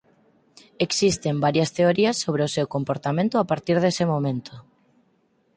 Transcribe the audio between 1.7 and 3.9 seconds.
teorías sobre o seu comportamento a partir